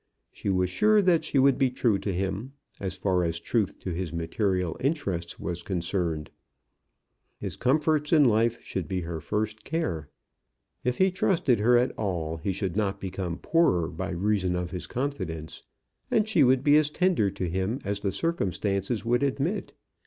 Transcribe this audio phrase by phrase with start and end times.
[0.31, 3.91] She was sure that she would be true to him, as far as truth to
[3.91, 6.31] his material interests was concerned.
[7.37, 10.09] His comforts in life should be her first care.
[10.83, 14.87] If he trusted her at all, he should not become poorer by reason of his
[14.87, 15.61] confidence.
[16.09, 19.71] And she would be as tender to him as the circumstances would admit.